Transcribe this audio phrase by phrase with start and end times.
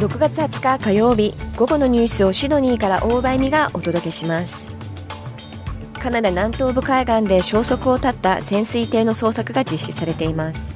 [0.00, 4.70] 6月20日火曜日午後のニュースをシドニーから大場美がお届けします。
[5.92, 10.74] カナダ南東部海岸で消息を絶った潜水艇の捜索が実施されています。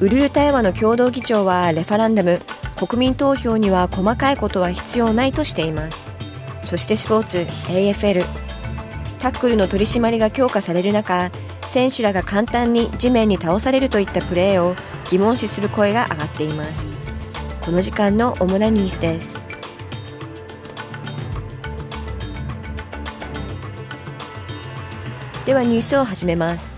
[0.00, 2.38] ウルル対話の共同議長はレファランダム。
[2.78, 6.10] 国民投票には細かいことは必要ないとしています。
[6.64, 8.24] そしてスポーツ AFL
[9.20, 11.30] タックルの取り締まりが強化される中
[11.64, 14.74] 選手らが簡単に地面に倒されるといったプレーを
[15.10, 16.93] 疑問視する声が上がっています。
[17.64, 19.40] この時間の主なニュースです
[25.46, 26.74] ではニュースを始めます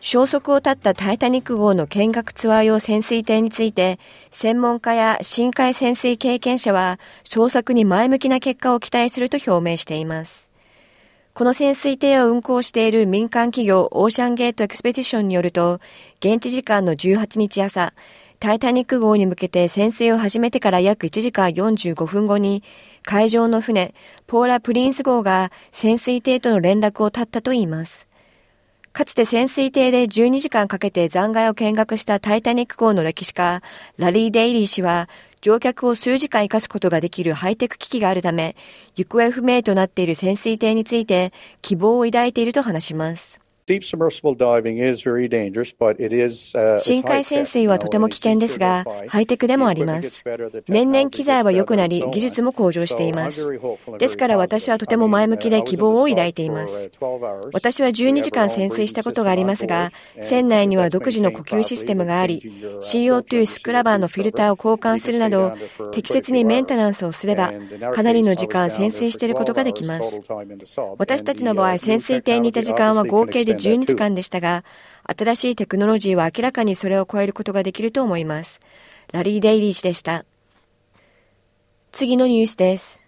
[0.00, 3.98] 消息を絶ったタイタニック号の見学ツアー用潜水艇について、
[4.30, 10.48] 専門家や深海潜水経験者は、捜索に前向きな結果を期待すると表明しています。
[11.34, 15.78] この潜水艇を運航している民間企業オーシャンゲートエクスペディションによると、
[16.20, 17.92] 現地時間の18日朝、
[18.40, 22.62] タイタニック号に向けて潜水を始めてから約1時間45分後に、
[23.02, 23.94] 海上の船、
[24.28, 28.06] ポーラ・プリンス号が潜水艇との連絡を絶ったといいます。
[28.92, 33.60] かつて潜水艇で12時間かけて残骸を見学したタイタニック号の歴史家、
[33.96, 35.08] ラリー・デイリー氏は、
[35.40, 38.54] 乗客を数時間生かすことができるハイテク機器があるため、
[38.94, 43.40] 行方不明となっている潜水艇について希望を抱いていると話します。
[46.80, 50.24] 深海潜水はとても危険ですが、ハイテクでもあります。
[50.68, 53.46] 年々機材は良くなり、技術も向上しています。
[53.98, 56.90] ですから私はとても前向きで希望を抱いています。
[57.52, 59.92] 私は12時間潜水したことがありますが、
[60.22, 62.40] 船内には独自の呼吸システムがあり、
[62.80, 65.52] CO2 スクラバーのフィルターを交換するなど、
[65.92, 67.52] 適切にメンテナンスをすれば、
[67.92, 70.22] かなりの時間潜水していることができます。
[70.96, 74.64] 私たちの場合、潜水艇にいた時間は合計で10日間でしたが、
[75.04, 78.60] 新しいテクノロジーは明らかにそれを超えることができると思います。
[79.12, 80.24] ラリー・デイリー氏でした。
[81.92, 83.02] 次のニュースです。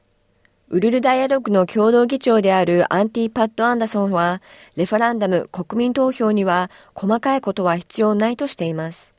[0.69, 4.41] ウルルダイアログの共同議長である Aunty Pat Anderson は、
[4.77, 9.12] referendum 国民投票には細かいことは必要ないとしています。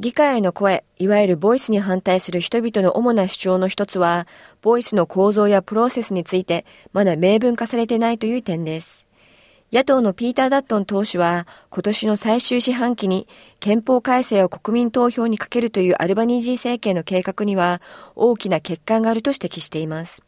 [0.00, 4.26] 議会への声、いわゆるボイスに反対する人々の主な主張の一つは、
[4.60, 9.03] ボイスの構造やプロセスについてまだ明文化されてないという点です。
[9.74, 13.26] 野党のピーター・ダットン党首は今年の最終四半期に
[13.58, 17.82] 憲法改正を国民投票にかけるというアルバニージー政権の計画には
[18.14, 20.22] 大きな欠陥があると指摘しています。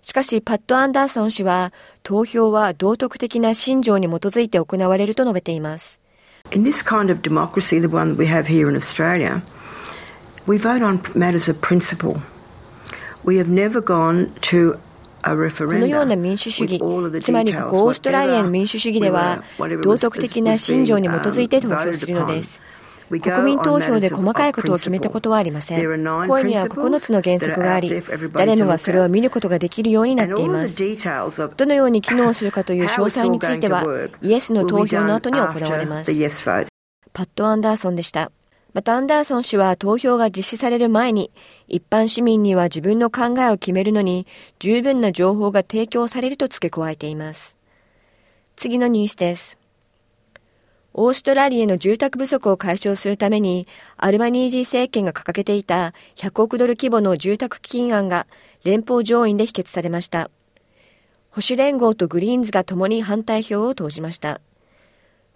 [0.00, 1.72] しかし、パッド・アンダーソン氏は、
[2.04, 5.98] 投票は道徳的な信条に基づいて行われると述べています。
[6.52, 9.42] In this kind of democracy, the one that we have here in Australia,
[10.46, 12.20] we vote on matters of principle.
[13.24, 14.78] We have never gone to
[15.22, 16.80] このような民主主義、
[17.22, 19.42] つまりここオーストラリアの民主主義では、
[19.82, 22.62] 道徳的な信条に基づいて投票するのです。
[23.08, 25.80] 国民投票で細かいことを決めたことはありません。
[26.28, 28.02] 声には9つの原則があり、
[28.34, 30.76] 誰もがそれを見ることができるようになっています。
[31.56, 33.84] どのように機能するかという詳細については、
[34.22, 36.12] イエスの投票の後に行われます。
[37.14, 38.30] パッド・アンダーソンでした。
[38.74, 41.30] またアンダーソン氏は投票が実施される前に
[41.68, 44.26] 一般市民には自分の考えを決めるのに
[44.58, 47.56] 十分な情報が提供されると付け加えています。
[48.56, 49.58] 次のニュースです。
[50.94, 58.26] オーストラリアの住宅不足を解消するためにアルバニージー政権が掲げていた100億ドル規模の住宅基金案が
[58.64, 60.30] 連邦上院で否決されました。
[61.30, 64.40] 保守連合とグリーンズが共に反対票を投じました。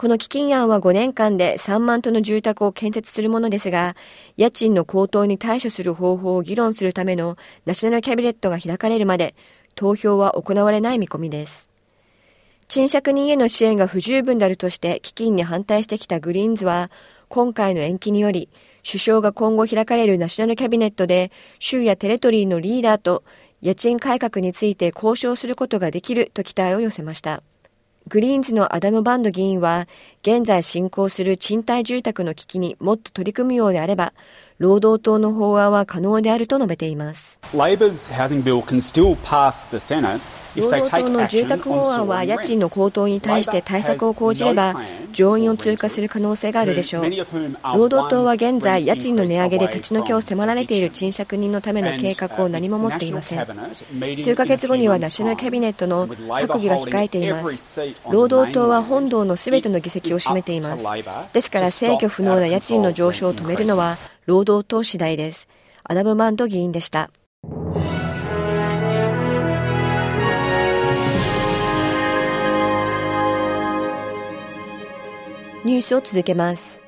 [0.02, 3.94] この基金案は5年間で3万棟の住宅を建設するものですが、
[4.36, 9.36] 家賃の高騰に対処する方法を議論するためのナショナルキャビネットが開かれるまで、
[9.76, 11.70] 投票は行われない見込みです。
[12.66, 16.90] 賃借人への支援が不十分であるとして基金に反対してきたグリーンズは、
[17.28, 18.48] 今回の延期により、
[18.84, 23.22] 首相が今後開かれるナショナルキャビネットで、州やテレトリーのリーダーと
[23.60, 27.44] 家賃改革について交渉することができると期待を寄せました。
[28.12, 29.88] グリーンズのアダム・バンド議員は、
[30.20, 34.12] 現在進行する賃貸住宅の危機にもっと取り組むようであれば、
[34.58, 37.40] 労働党の法案は可能であると述べています。
[37.54, 40.20] Labor's housing bill can still pass the Senate
[40.56, 44.74] 労働党の住宅法案は家賃の高騰に対して対策を講じれば
[45.12, 47.10] 上院を通過する可能性があるでしょう
[47.76, 53.46] 労働党は現在家賃の値上げで立ち退きを迫られている賃借人のための計画を何も持っていません
[54.18, 60.84] 数ヶ月後にはナショナルキャビネットの閣議が控えています労働党は本堂のすべての議席を占めています
[61.32, 63.96] ですから制御不能な家賃の上昇を止めるのは
[64.26, 65.48] 労働党次第です
[65.84, 67.10] アダム・マンド議員でした
[75.64, 76.80] ニュースを続けます。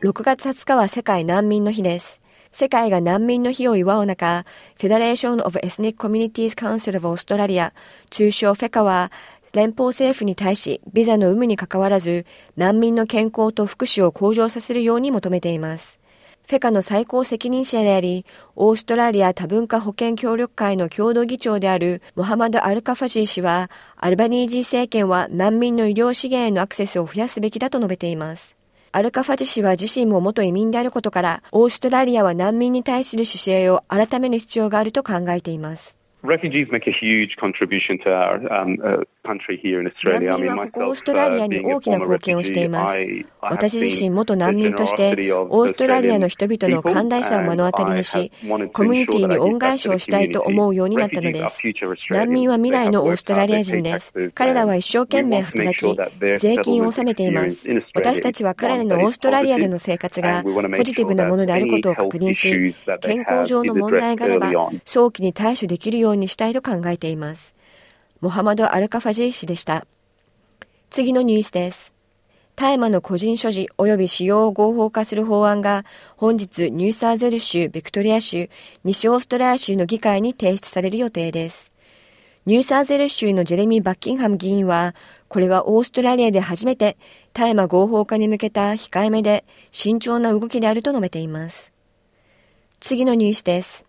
[0.00, 2.20] 6月20日は世界難民の日です。
[2.50, 4.44] 世界が難民の日を祝う中、
[4.80, 7.72] Federation of Ethnic Communities' Council of Australia、
[8.10, 9.12] 通称 FECCA は、
[9.52, 12.26] 連邦政府に対し、ビザの有無にかかわらず、
[12.56, 16.01] 難民の健康と福祉を向上させるように求めています。
[16.48, 28.56] FECCA の最高責任者であり、オーストラリア多文化保健協力会の共同議長であるモハマド・アルカファジー氏は、アルバニージー政権は難民の医療資源へのアクセスを増やすべきだと述べています。
[28.90, 36.01] アルカファジ氏は自身も元移民であることから、オーストラリアは難民に対する姿勢を改める必要があると考えています。
[36.22, 40.30] Refugees make a huge contribution to our um, uh, country here in Australia.
[40.30, 42.96] 難民はここオーストラリアに大きな貢献をしています。
[43.40, 48.30] 私自身元難民として、オーストラリアの人々の寛大さを目の当たりにし、
[48.72, 51.60] コミュニティに恩返しをしたいと思うようになったのです。
[52.10, 54.12] 難民は未来のオーストラリア人です。
[54.34, 55.96] 彼らは一生懸命働き、
[56.38, 57.68] 税金を納めています。
[57.94, 64.52] 私たちは彼らのオーストラリアでの生活がポジティブなものであることを確認し、健康上の問題があれば、
[64.84, 67.54] 早期に対処できるよううにしたいと考えています。
[68.20, 69.86] モハマド・アルカファジー氏でした。
[70.90, 71.94] 次のニュースです。
[72.54, 75.84] 大麻の個人所持及び使用を合法化する法案が
[76.16, 78.50] 本日ニューサーゼル州、ビクトリア州、
[78.84, 81.72] 西オーストラリア州の議会に提出される予定です。
[82.44, 84.94] ニューサーゼル州のジェレミー・バッキンハム議員は、
[85.28, 86.98] これはオーストラリアで初めて
[87.32, 91.72] 大麻合法化に向けた控えめで慎重な動きであると述べています。
[92.80, 93.86] 次のニュースです。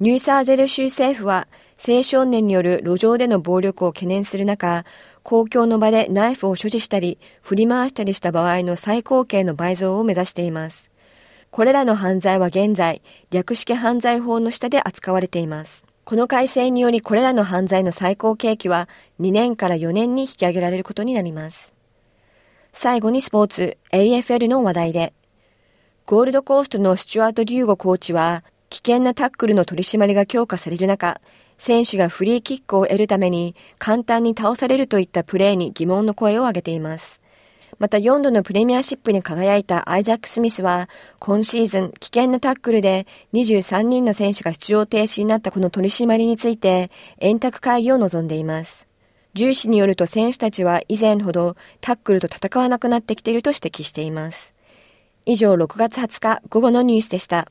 [0.00, 1.46] ニューサーゼル州政府は
[1.86, 4.86] 青少年による路上での暴力を懸念する中、
[5.22, 10.90] 公共の場でナイフを所持したり、振り回したりした場合の最高刑の倍増を目指しています。
[11.50, 15.84] これらの犯罪は現在、略式犯罪法の下で扱われています。
[16.04, 18.88] この改正によりこれらの犯罪の最高刑期は
[19.20, 21.74] 2年から4年に引き上げられることになります。
[22.72, 25.12] 最後にスポーツ AFL の話題で、
[26.06, 31.20] ゴールドコーストのスチュアート・リューゴコーチは危険なタックルの取り締まりが強化される中、
[31.58, 37.20] 選手がフリーキックを得るために簡単に倒されるといったプレーに疑問の声を上げています。
[37.80, 40.88] また4度のプレミアシップに輝いたアイザック・スミスは、
[41.18, 48.86] 今シーズン危険なタックルで23人の選手が出場停止になったこの取り締まりについて、円卓会議を望んでいます。
[49.34, 54.54] 重視によると選手たちは以前ほどタックルと戦わなくなってきていると指摘しています。
[55.24, 57.50] 以上6月20日午後のニュースでした。